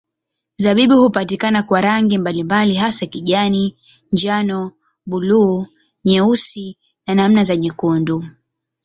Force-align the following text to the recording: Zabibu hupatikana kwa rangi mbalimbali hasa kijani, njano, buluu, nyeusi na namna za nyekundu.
Zabibu 0.57 0.97
hupatikana 1.01 1.63
kwa 1.63 1.81
rangi 1.81 2.17
mbalimbali 2.17 2.73
hasa 2.75 3.05
kijani, 3.05 3.75
njano, 4.11 4.71
buluu, 5.05 5.67
nyeusi 6.05 6.77
na 7.07 7.15
namna 7.15 7.43
za 7.43 7.55
nyekundu. 7.55 8.25